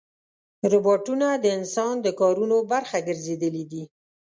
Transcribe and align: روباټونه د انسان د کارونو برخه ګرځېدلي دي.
روباټونه 0.71 1.27
د 1.43 1.45
انسان 1.57 1.93
د 2.01 2.07
کارونو 2.19 2.57
برخه 2.71 2.97
ګرځېدلي 3.07 3.63
دي. 3.71 3.83